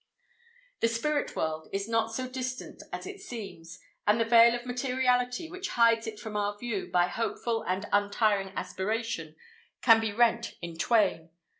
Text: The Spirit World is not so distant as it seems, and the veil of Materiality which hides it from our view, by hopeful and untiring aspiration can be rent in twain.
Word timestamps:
The 0.79 0.87
Spirit 0.87 1.35
World 1.35 1.69
is 1.71 1.87
not 1.87 2.11
so 2.11 2.27
distant 2.27 2.81
as 2.91 3.05
it 3.05 3.21
seems, 3.21 3.77
and 4.07 4.19
the 4.19 4.25
veil 4.25 4.55
of 4.55 4.65
Materiality 4.65 5.47
which 5.47 5.69
hides 5.77 6.07
it 6.07 6.19
from 6.19 6.35
our 6.35 6.57
view, 6.57 6.87
by 6.91 7.05
hopeful 7.05 7.61
and 7.67 7.85
untiring 7.93 8.51
aspiration 8.55 9.35
can 9.83 9.99
be 10.01 10.11
rent 10.11 10.55
in 10.59 10.75
twain. 10.75 11.29